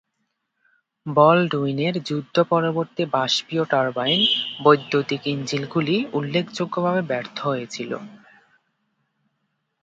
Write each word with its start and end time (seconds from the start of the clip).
বলড়ুইনের 1.05 1.95
যুদ্ধ 2.05 2.35
পরবর্তী 2.51 3.03
বাষ্পীয় 3.13 3.63
টারবাইন-বৈদ্যুতিক 3.65 5.21
ইঞ্জিনগুলি 5.27 5.95
উল্লেখযোগ্যভাবে 6.13 7.01
ব্যর্থ 7.07 7.37
হয়েছিল। 7.47 7.91